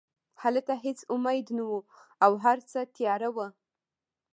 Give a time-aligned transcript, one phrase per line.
[0.41, 1.77] هلته هېڅ امید نه و
[2.25, 3.47] او هرڅه تیاره وو